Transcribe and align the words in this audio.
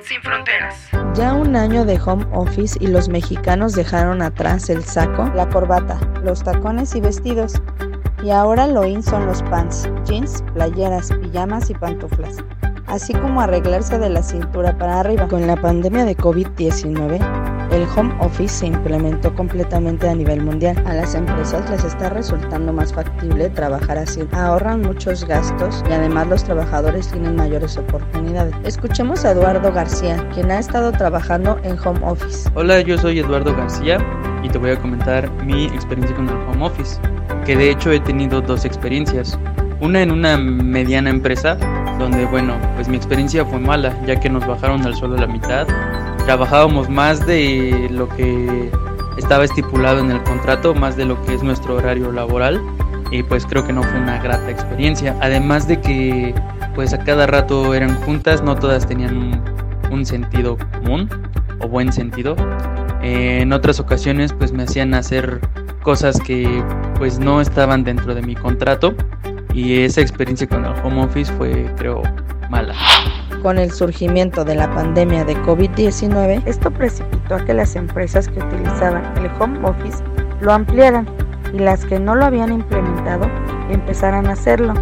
sin 0.00 0.20
fronteras. 0.22 0.88
Ya 1.14 1.34
un 1.34 1.56
año 1.56 1.84
de 1.84 2.00
home 2.00 2.26
office 2.32 2.78
y 2.80 2.86
los 2.88 3.08
mexicanos 3.08 3.74
dejaron 3.74 4.22
atrás 4.22 4.68
el 4.70 4.84
saco, 4.84 5.30
la 5.34 5.48
corbata, 5.48 5.98
los 6.22 6.42
tacones 6.42 6.94
y 6.94 7.00
vestidos. 7.00 7.60
Y 8.22 8.30
ahora 8.30 8.66
lo 8.66 8.84
in 8.84 9.02
son 9.02 9.26
los 9.26 9.42
pants, 9.44 9.88
jeans, 10.04 10.42
playeras, 10.54 11.10
pijamas 11.22 11.70
y 11.70 11.74
pantuflas 11.74 12.42
así 12.86 13.12
como 13.14 13.40
arreglarse 13.40 13.98
de 13.98 14.08
la 14.08 14.22
cintura 14.22 14.76
para 14.78 15.00
arriba. 15.00 15.26
Con 15.28 15.46
la 15.46 15.56
pandemia 15.56 16.04
de 16.04 16.16
COVID-19, 16.16 17.43
el 17.70 17.86
home 17.96 18.14
office 18.20 18.54
se 18.54 18.66
implementó 18.66 19.34
completamente 19.34 20.08
a 20.08 20.14
nivel 20.14 20.42
mundial. 20.42 20.82
A 20.86 20.94
las 20.94 21.14
empresas 21.14 21.68
les 21.70 21.84
está 21.84 22.10
resultando 22.10 22.72
más 22.72 22.92
factible 22.92 23.50
trabajar 23.50 23.98
así. 23.98 24.26
Ahorran 24.32 24.82
muchos 24.82 25.24
gastos 25.24 25.82
y 25.88 25.92
además 25.92 26.28
los 26.28 26.44
trabajadores 26.44 27.08
tienen 27.08 27.36
mayores 27.36 27.76
oportunidades. 27.76 28.54
Escuchemos 28.64 29.24
a 29.24 29.32
Eduardo 29.32 29.72
García, 29.72 30.28
quien 30.34 30.50
ha 30.50 30.58
estado 30.58 30.92
trabajando 30.92 31.58
en 31.62 31.78
home 31.78 32.00
office. 32.02 32.48
Hola, 32.54 32.80
yo 32.80 32.98
soy 32.98 33.18
Eduardo 33.18 33.54
García 33.54 33.98
y 34.42 34.48
te 34.48 34.58
voy 34.58 34.70
a 34.70 34.78
comentar 34.78 35.30
mi 35.44 35.66
experiencia 35.66 36.14
con 36.16 36.28
el 36.28 36.34
home 36.34 36.66
office, 36.66 37.00
que 37.46 37.56
de 37.56 37.70
hecho 37.70 37.90
he 37.90 38.00
tenido 38.00 38.40
dos 38.40 38.64
experiencias. 38.64 39.38
Una 39.84 40.00
en 40.00 40.10
una 40.10 40.38
mediana 40.38 41.10
empresa 41.10 41.56
donde 41.98 42.24
bueno, 42.24 42.56
pues 42.74 42.88
mi 42.88 42.96
experiencia 42.96 43.44
fue 43.44 43.58
mala, 43.58 43.94
ya 44.06 44.18
que 44.18 44.30
nos 44.30 44.46
bajaron 44.46 44.80
al 44.86 44.96
suelo 44.96 45.18
la 45.18 45.26
mitad. 45.26 45.66
Trabajábamos 46.24 46.88
más 46.88 47.26
de 47.26 47.88
lo 47.90 48.08
que 48.08 48.70
estaba 49.18 49.44
estipulado 49.44 49.98
en 49.98 50.10
el 50.10 50.22
contrato, 50.22 50.74
más 50.74 50.96
de 50.96 51.04
lo 51.04 51.22
que 51.26 51.34
es 51.34 51.42
nuestro 51.42 51.74
horario 51.74 52.10
laboral 52.12 52.62
y 53.10 53.22
pues 53.24 53.44
creo 53.44 53.66
que 53.66 53.74
no 53.74 53.82
fue 53.82 54.00
una 54.00 54.22
grata 54.22 54.50
experiencia. 54.50 55.18
Además 55.20 55.68
de 55.68 55.78
que 55.78 56.34
pues 56.74 56.94
a 56.94 56.98
cada 57.04 57.26
rato 57.26 57.74
eran 57.74 57.94
juntas, 58.04 58.42
no 58.42 58.56
todas 58.56 58.86
tenían 58.86 59.42
un, 59.90 60.06
sentido 60.06 60.56
común 60.72 61.10
o 61.60 61.68
buen 61.68 61.92
sentido. 61.92 62.36
en 63.02 63.52
otras 63.52 63.80
ocasiones 63.80 64.32
pues 64.32 64.50
me 64.50 64.62
hacían 64.62 64.94
hacer 64.94 65.40
cosas 65.82 66.18
que 66.20 66.48
pues 66.96 67.18
no 67.18 67.42
estaban 67.42 67.84
dentro 67.84 68.14
de 68.14 68.22
mi 68.22 68.34
contrato 68.34 68.94
y 69.54 69.82
esa 69.82 70.00
experiencia 70.00 70.48
con 70.48 70.64
el 70.64 70.72
home 70.84 71.04
office 71.04 71.32
fue, 71.34 71.70
creo, 71.76 72.02
mala. 72.50 72.74
Con 73.42 73.58
el 73.58 73.70
surgimiento 73.70 74.44
de 74.44 74.56
la 74.56 74.68
pandemia 74.74 75.24
de 75.24 75.36
COVID-19, 75.36 76.42
esto 76.44 76.70
precipitó 76.70 77.36
a 77.36 77.44
que 77.44 77.54
las 77.54 77.76
empresas 77.76 78.28
que 78.28 78.40
utilizaban 78.40 79.16
el 79.18 79.30
home 79.40 79.60
office 79.62 80.02
lo 80.40 80.52
ampliaran 80.52 81.08
y 81.52 81.58
las 81.58 81.84
que 81.84 82.00
no 82.00 82.16
lo 82.16 82.24
habían 82.24 82.52
implementado 82.52 83.30
empezaran 83.70 84.26
a 84.26 84.32
hacerlo 84.32 84.74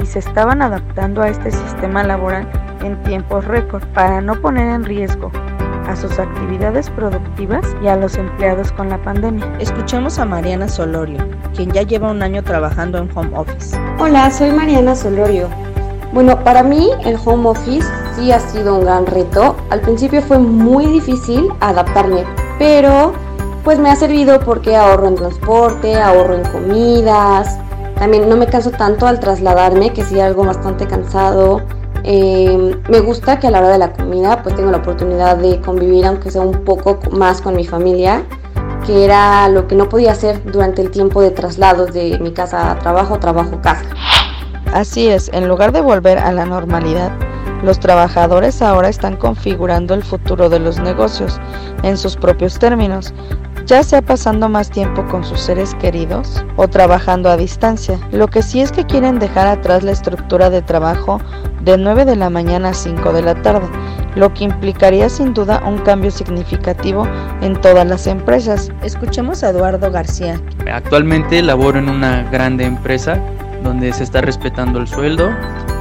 y 0.00 0.06
se 0.06 0.18
estaban 0.18 0.62
adaptando 0.62 1.22
a 1.22 1.28
este 1.28 1.50
sistema 1.50 2.04
laboral 2.04 2.48
en 2.84 3.02
tiempos 3.04 3.44
récord 3.46 3.84
para 3.94 4.20
no 4.20 4.40
poner 4.40 4.68
en 4.68 4.84
riesgo 4.84 5.32
a 5.88 5.96
sus 5.96 6.18
actividades 6.18 6.90
productivas 6.90 7.64
y 7.82 7.88
a 7.88 7.96
los 7.96 8.16
empleados 8.16 8.70
con 8.72 8.90
la 8.90 9.02
pandemia. 9.02 9.50
Escuchamos 9.58 10.18
a 10.18 10.24
Mariana 10.24 10.68
Solorio, 10.68 11.26
quien 11.56 11.72
ya 11.72 11.82
lleva 11.82 12.10
un 12.10 12.22
año 12.22 12.44
trabajando 12.44 12.98
en 12.98 13.10
home 13.16 13.30
office. 13.34 13.76
Hola, 13.98 14.30
soy 14.30 14.50
Mariana 14.52 14.94
Solorio. 14.94 15.48
Bueno, 16.12 16.42
para 16.44 16.62
mí 16.62 16.90
el 17.04 17.16
home 17.24 17.48
office 17.48 17.88
sí 18.14 18.32
ha 18.32 18.40
sido 18.40 18.76
un 18.76 18.84
gran 18.84 19.06
reto. 19.06 19.56
Al 19.70 19.80
principio 19.80 20.20
fue 20.22 20.38
muy 20.38 20.86
difícil 20.86 21.48
adaptarme, 21.60 22.24
pero 22.58 23.12
pues 23.64 23.78
me 23.78 23.90
ha 23.90 23.96
servido 23.96 24.40
porque 24.40 24.76
ahorro 24.76 25.08
en 25.08 25.14
transporte, 25.14 25.94
ahorro 25.94 26.34
en 26.34 26.44
comidas. 26.50 27.58
También 27.98 28.28
no 28.28 28.36
me 28.36 28.46
canso 28.46 28.70
tanto 28.70 29.06
al 29.06 29.20
trasladarme, 29.20 29.92
que 29.92 30.04
sí 30.04 30.20
algo 30.20 30.44
bastante 30.44 30.86
cansado. 30.86 31.62
Eh, 32.04 32.76
me 32.88 33.00
gusta 33.00 33.38
que 33.38 33.48
a 33.48 33.50
la 33.50 33.58
hora 33.58 33.70
de 33.70 33.78
la 33.78 33.92
comida 33.92 34.42
pues 34.42 34.54
tengo 34.54 34.70
la 34.70 34.78
oportunidad 34.78 35.36
de 35.36 35.60
convivir 35.60 36.06
aunque 36.06 36.30
sea 36.30 36.42
un 36.42 36.64
poco 36.64 36.98
más 37.10 37.42
con 37.42 37.56
mi 37.56 37.66
familia, 37.66 38.24
que 38.86 39.04
era 39.04 39.48
lo 39.48 39.66
que 39.66 39.74
no 39.74 39.88
podía 39.88 40.12
hacer 40.12 40.42
durante 40.50 40.82
el 40.82 40.90
tiempo 40.90 41.20
de 41.20 41.30
traslados 41.30 41.92
de 41.92 42.18
mi 42.20 42.32
casa 42.32 42.70
a 42.70 42.78
trabajo, 42.78 43.18
trabajo 43.18 43.60
casa. 43.60 43.84
Así 44.72 45.08
es, 45.08 45.30
en 45.32 45.48
lugar 45.48 45.72
de 45.72 45.80
volver 45.80 46.18
a 46.18 46.32
la 46.32 46.44
normalidad, 46.44 47.10
los 47.62 47.80
trabajadores 47.80 48.62
ahora 48.62 48.88
están 48.88 49.16
configurando 49.16 49.94
el 49.94 50.04
futuro 50.04 50.48
de 50.48 50.60
los 50.60 50.78
negocios 50.78 51.40
en 51.82 51.96
sus 51.96 52.16
propios 52.16 52.58
términos, 52.58 53.12
ya 53.66 53.82
sea 53.82 54.00
pasando 54.00 54.48
más 54.48 54.70
tiempo 54.70 55.04
con 55.06 55.24
sus 55.24 55.40
seres 55.40 55.74
queridos 55.74 56.44
o 56.56 56.68
trabajando 56.68 57.28
a 57.28 57.36
distancia. 57.36 57.98
Lo 58.12 58.28
que 58.28 58.42
sí 58.42 58.60
es 58.60 58.70
que 58.70 58.84
quieren 58.84 59.18
dejar 59.18 59.46
atrás 59.48 59.82
la 59.82 59.90
estructura 59.90 60.50
de 60.50 60.62
trabajo 60.62 61.20
de 61.68 61.76
9 61.76 62.06
de 62.06 62.16
la 62.16 62.30
mañana 62.30 62.70
a 62.70 62.74
5 62.74 63.12
de 63.12 63.20
la 63.20 63.34
tarde, 63.42 63.66
lo 64.16 64.32
que 64.32 64.44
implicaría 64.44 65.10
sin 65.10 65.34
duda 65.34 65.62
un 65.66 65.76
cambio 65.76 66.10
significativo 66.10 67.06
en 67.42 67.60
todas 67.60 67.86
las 67.86 68.06
empresas. 68.06 68.72
Escuchemos 68.82 69.44
a 69.44 69.50
Eduardo 69.50 69.90
García. 69.90 70.40
Actualmente 70.72 71.42
laboro 71.42 71.78
en 71.78 71.90
una 71.90 72.22
grande 72.30 72.64
empresa 72.64 73.20
donde 73.62 73.92
se 73.92 74.04
está 74.04 74.22
respetando 74.22 74.78
el 74.78 74.88
sueldo. 74.88 75.28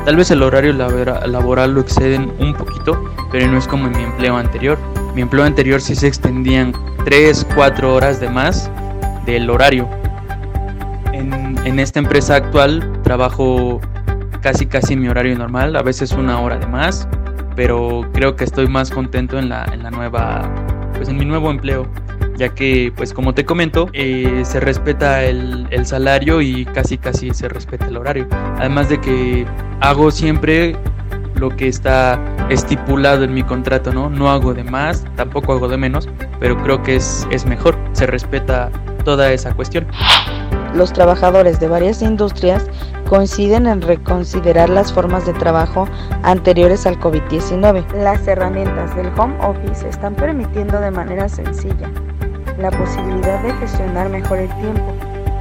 Tal 0.04 0.18
vez 0.18 0.30
el 0.30 0.44
horario 0.44 0.74
laboral 0.74 1.74
lo 1.74 1.80
exceden 1.80 2.34
un 2.38 2.54
poquito, 2.54 3.02
pero 3.32 3.48
no 3.48 3.58
es 3.58 3.66
como 3.66 3.88
en 3.88 3.96
mi 3.96 4.04
empleo 4.04 4.36
anterior. 4.36 4.78
Mi 5.16 5.22
empleo 5.22 5.46
anterior 5.46 5.80
sí 5.80 5.96
se 5.96 6.08
extendían 6.08 6.74
3, 7.06 7.48
4 7.56 7.94
horas 7.94 8.20
de 8.20 8.30
más 8.30 8.70
del 9.26 9.50
horario. 9.50 9.88
En, 11.14 11.58
en 11.64 11.80
esta 11.80 12.00
empresa 12.00 12.36
actual 12.36 13.00
trabajo 13.04 13.80
casi 14.42 14.66
casi 14.66 14.96
mi 14.96 15.08
horario 15.08 15.38
normal, 15.38 15.76
a 15.76 15.82
veces 15.82 16.12
una 16.12 16.40
hora 16.40 16.58
de 16.58 16.68
más, 16.68 17.08
pero 17.56 18.08
creo 18.14 18.36
que 18.36 18.44
estoy 18.44 18.68
más 18.68 18.92
contento 18.92 19.40
en 19.40 19.50
la, 19.50 19.66
en 19.74 19.84
la 19.84 19.92
nueva, 19.92 20.50
pues 20.96 21.10
en 21.10 21.18
mi 21.18 21.26
nuevo 21.26 21.50
empleo, 21.52 21.88
ya 22.38 22.50
que 22.50 22.94
pues 22.96 23.14
como 23.14 23.34
te 23.34 23.46
comento, 23.46 23.90
eh, 23.94 24.44
se 24.46 24.60
respeta 24.60 25.24
el, 25.24 25.68
el 25.72 25.86
salario 25.86 26.42
y 26.42 26.66
casi 26.66 26.98
casi 26.98 27.32
se 27.34 27.50
respeta 27.50 27.88
el 27.88 27.98
horario, 27.98 28.28
además 28.58 28.90
de 28.90 29.00
que 29.02 29.46
hago 29.82 30.12
siempre 30.12 30.76
lo 31.36 31.50
que 31.50 31.68
está 31.68 32.20
estipulado 32.50 33.24
en 33.24 33.34
mi 33.34 33.44
contrato, 33.44 33.94
¿no? 33.94 34.10
No 34.10 34.30
hago 34.32 34.54
de 34.54 34.64
más, 34.64 35.06
tampoco 35.16 35.54
hago 35.54 35.68
de 35.68 35.78
menos, 35.78 36.10
pero 36.40 36.62
creo 36.64 36.82
que 36.82 36.96
es, 36.96 37.28
es 37.32 37.46
mejor, 37.46 37.78
se 37.94 38.08
respeta 38.08 38.72
toda 39.04 39.32
esa 39.32 39.54
cuestión. 39.54 39.88
Los 40.74 40.94
trabajadores 40.94 41.60
de 41.60 41.68
varias 41.68 42.02
industrias 42.02 42.68
coinciden 43.08 43.68
en 43.68 43.82
reconsiderar 43.82 44.70
las 44.70 44.94
formas 44.94 45.26
de 45.26 45.34
trabajo 45.34 45.88
anteriores 46.24 46.86
al 46.86 47.00
COVID-19. 47.00 47.86
Las 47.94 48.28
herramientas 48.28 48.96
del 48.96 49.08
home 49.18 49.36
office 49.42 49.88
están 49.88 50.16
permitiendo 50.16 50.80
de 50.80 50.92
manera 50.92 51.28
sencilla 51.30 51.90
la 52.60 52.72
posibilidad 52.72 53.42
de 53.44 53.54
gestionar 53.54 54.10
mejor 54.10 54.40
el 54.40 54.50
tiempo 54.56 54.94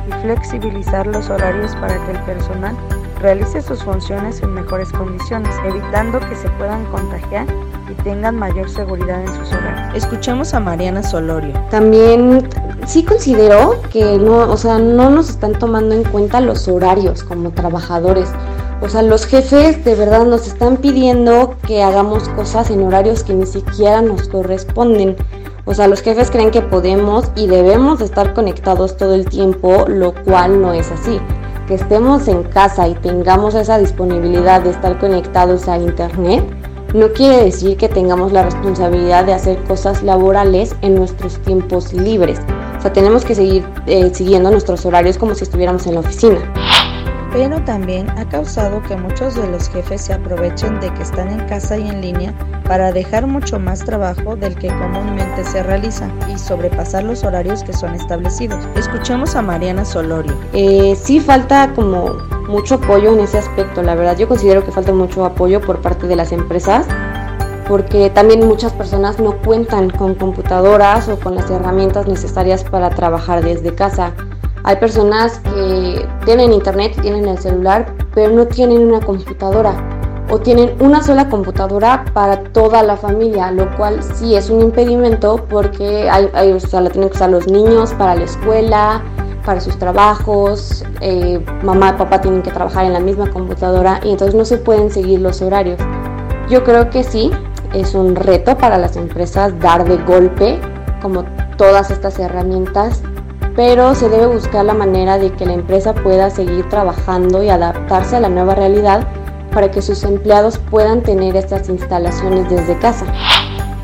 y 0.09 0.13
flexibilizar 0.23 1.07
los 1.07 1.29
horarios 1.31 1.75
para 1.77 2.05
que 2.05 2.13
el 2.13 2.19
personal 2.21 2.77
realice 3.21 3.63
sus 3.63 3.83
funciones 3.83 4.41
en 4.43 4.53
mejores 4.53 4.93
condiciones, 4.93 5.55
evitando 5.65 6.21
que 6.21 6.37
se 6.37 6.49
puedan 6.51 6.85
contagiar 6.87 7.47
y 7.91 7.95
tengan 8.03 8.37
mayor 8.37 8.69
seguridad 8.69 9.21
en 9.21 9.35
sus 9.35 9.53
hogares. 9.53 10.05
Escuchemos 10.05 10.53
a 10.55 10.61
Mariana 10.61 11.03
Solorio. 11.03 11.53
También 11.71 12.49
sí 12.87 13.05
considero 13.05 13.81
que 13.93 14.19
no, 14.19 14.51
o 14.51 14.57
sea, 14.57 14.79
no 14.79 15.11
nos 15.11 15.29
están 15.29 15.59
tomando 15.59 15.95
en 15.95 16.05
cuenta 16.05 16.41
los 16.41 16.69
horarios 16.69 17.25
como 17.25 17.51
trabajadores. 17.51 18.29
O 18.81 18.89
sea, 18.89 19.03
los 19.03 19.27
jefes 19.27 19.85
de 19.85 19.95
verdad 19.95 20.25
nos 20.27 20.47
están 20.47 20.77
pidiendo 20.77 21.57
que 21.67 21.83
hagamos 21.83 22.29
cosas 22.31 22.71
en 22.71 22.83
horarios 22.85 23.25
que 23.25 23.35
ni 23.35 23.47
siquiera 23.47 24.03
nos 24.03 24.29
corresponden. 24.29 25.17
O 25.65 25.75
sea, 25.75 25.89
los 25.89 26.01
jefes 26.03 26.31
creen 26.31 26.51
que 26.51 26.63
podemos 26.63 27.31
y 27.35 27.49
debemos 27.49 28.01
estar 28.01 28.35
conectados 28.35 28.97
todo 28.97 29.15
el 29.15 29.25
tiempo, 29.25 29.87
lo 29.89 30.15
cual 30.25 30.61
no 30.61 30.73
es 30.73 30.91
así. 30.93 31.19
Que 31.67 31.75
estemos 31.75 32.29
en 32.29 32.45
casa 32.45 32.87
y 32.87 32.95
tengamos 32.95 33.55
esa 33.55 33.79
disponibilidad 33.79 34.63
de 34.63 34.71
estar 34.71 34.99
conectados 35.01 35.67
a 35.67 35.79
internet, 35.79 36.45
no 36.95 37.13
quiere 37.13 37.45
decir 37.45 37.77
que 37.77 37.89
tengamos 37.89 38.33
la 38.33 38.45
responsabilidad 38.45 39.25
de 39.25 39.35
hacer 39.35 39.63
cosas 39.65 40.03
laborales 40.03 40.77
en 40.83 40.95
nuestros 40.95 41.39
tiempos 41.41 41.93
libres. 41.93 42.39
O 42.77 42.81
sea, 42.81 42.93
tenemos 42.93 43.25
que 43.25 43.35
seguir 43.35 43.67
eh, 43.87 44.11
siguiendo 44.15 44.51
nuestros 44.51 44.85
horarios 44.87 45.19
como 45.19 45.35
si 45.35 45.45
estuviéramos 45.45 45.87
en 45.87 45.95
la 45.95 46.01
oficina 46.01 46.39
pero 47.37 47.61
también 47.65 48.09
ha 48.19 48.27
causado 48.27 48.83
que 48.83 48.97
muchos 48.97 49.35
de 49.35 49.47
los 49.47 49.69
jefes 49.69 50.01
se 50.01 50.15
aprovechen 50.15 50.81
de 50.81 50.93
que 50.95 51.03
están 51.03 51.29
en 51.29 51.47
casa 51.47 51.77
y 51.77 51.87
en 51.87 52.01
línea 52.01 52.35
para 52.65 52.93
dejar 52.93 53.27
mucho 53.27 53.59
más 53.59 53.85
trabajo 53.85 54.37
del 54.37 54.57
que 54.57 54.69
comúnmente 54.69 55.45
se 55.45 55.63
realiza 55.63 56.11
y 56.33 56.39
sobrepasar 56.39 57.05
los 57.05 57.25
horarios 57.25 57.63
que 57.63 57.75
son 57.75 57.95
establecidos. 57.95 58.67
Escuchemos 58.75 59.37
a 59.37 59.43
Mariana 59.43 59.85
Solorio. 59.85 60.33
Eh, 60.55 60.97
sí 60.97 61.21
falta 61.21 61.71
como 61.75 62.15
mucho 62.49 62.77
apoyo 62.77 63.13
en 63.13 63.21
ese 63.21 63.37
aspecto, 63.37 63.83
la 63.83 63.95
verdad 63.95 64.17
yo 64.17 64.29
considero 64.29 64.65
que 64.65 64.73
falta 64.73 64.93
mucho 64.93 65.25
apoyo 65.25 65.61
por 65.61 65.83
parte 65.83 66.07
de 66.07 66.17
las 66.17 66.33
empresas 66.33 66.87
porque 67.69 68.11
también 68.11 68.47
muchas 68.47 68.73
personas 68.73 69.19
no 69.19 69.37
cuentan 69.43 69.91
con 69.91 70.15
computadoras 70.15 71.09
o 71.09 71.19
con 71.19 71.35
las 71.35 71.51
herramientas 71.51 72.07
necesarias 72.07 72.65
para 72.65 72.91
trabajar 72.91 73.45
desde 73.45 73.75
casa. 73.75 74.13
Hay 74.65 74.77
personas 74.77 75.41
que 75.41 76.09
tienen 76.25 76.53
internet, 76.53 76.97
tienen 77.01 77.29
el 77.29 77.39
celular, 77.39 77.87
pero 78.15 78.33
no 78.33 78.47
tienen 78.47 78.87
una 78.87 79.01
computadora. 79.01 79.75
o 80.29 80.41
tienen 80.41 80.75
una 80.81 81.05
sola 81.05 81.29
computadora 81.29 82.05
para 82.13 82.43
toda 82.43 82.83
la 82.83 82.97
familia, 82.97 83.53
lo 83.53 83.71
cual 83.77 84.03
sí 84.03 84.35
es 84.35 84.51
un 84.51 84.61
impedimento 84.61 85.47
porque 85.49 86.11
hay, 86.11 86.51
o 86.51 86.59
sea, 86.59 86.81
la 86.81 86.91
tienen 86.91 87.11
que 87.11 87.15
usar 87.15 87.31
los 87.31 87.47
niños 87.47 87.95
para 87.95 88.17
la 88.17 88.25
escuela, 88.25 89.05
para 89.45 89.61
sus 89.61 89.79
trabajos, 89.79 90.85
eh, 91.01 91.41
mamá 91.63 91.91
y 91.91 91.99
papá 91.99 92.21
tienen 92.21 92.43
que 92.43 92.51
trabajar 92.51 92.87
en 92.87 92.93
la 92.93 92.99
misma 92.99 93.31
computadora 93.31 94.01
y 94.03 94.11
entonces 94.11 94.35
no 94.35 94.45
se 94.45 94.57
pueden 94.59 94.91
seguir 94.91 95.21
los 95.21 95.41
horarios. 95.43 95.79
Yo 96.49 96.65
creo 96.65 96.91
que 96.91 97.05
sí, 97.05 97.31
es 97.81 97.95
un 97.95 98.17
reto 98.17 98.57
para 98.57 98.79
las 98.79 98.97
empresas 98.97 99.59
dar 99.61 99.85
de 99.87 99.99
golpe 99.99 100.59
como 101.03 101.25
todas 101.59 101.91
estas 101.91 102.19
herramientas, 102.19 103.03
pero 103.55 103.95
se 103.95 104.09
debe 104.09 104.27
buscar 104.27 104.65
la 104.65 104.75
manera 104.75 105.19
de 105.19 105.31
que 105.33 105.45
la 105.45 105.53
empresa 105.53 105.95
pueda 105.95 106.31
seguir 106.31 106.69
trabajando 106.69 107.43
y 107.43 107.51
adaptarse 107.51 108.17
a 108.17 108.21
la 108.21 108.31
nueva 108.31 108.55
realidad 108.55 109.07
para 109.53 109.71
que 109.71 109.83
sus 109.83 110.05
empleados 110.05 110.59
puedan 110.59 111.03
tener 111.03 111.37
estas 111.37 111.69
instalaciones 111.69 112.49
desde 112.49 112.79
casa. 112.79 113.07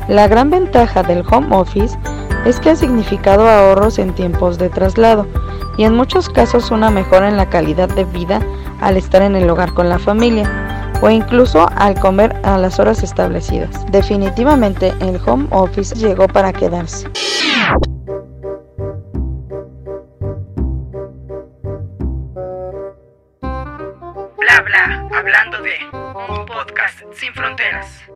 La 0.07 0.27
gran 0.27 0.49
ventaja 0.49 1.03
del 1.03 1.23
home 1.31 1.55
office 1.55 1.97
es 2.45 2.59
que 2.59 2.71
ha 2.71 2.75
significado 2.75 3.47
ahorros 3.47 3.99
en 3.99 4.13
tiempos 4.13 4.57
de 4.57 4.69
traslado 4.69 5.27
y 5.77 5.83
en 5.83 5.95
muchos 5.95 6.29
casos 6.29 6.71
una 6.71 6.89
mejora 6.89 7.29
en 7.29 7.37
la 7.37 7.49
calidad 7.49 7.89
de 7.89 8.05
vida 8.05 8.41
al 8.81 8.97
estar 8.97 9.21
en 9.21 9.35
el 9.35 9.49
hogar 9.49 9.73
con 9.73 9.87
la 9.87 9.99
familia 9.99 10.62
o 11.03 11.09
incluso 11.09 11.67
al 11.75 11.99
comer 11.99 12.33
a 12.43 12.57
las 12.57 12.79
horas 12.79 13.03
establecidas. 13.03 13.85
Definitivamente 13.91 14.93
el 15.01 15.19
home 15.25 15.47
office 15.51 15.93
llegó 15.95 16.29
para 16.29 16.53
quedarse. 16.53 17.09
Bla 23.41 24.61
bla, 24.61 25.09
hablando 25.13 25.61
de 25.61 25.73
un 26.29 26.45
podcast 26.45 27.01
sin 27.13 27.33
fronteras. 27.33 28.12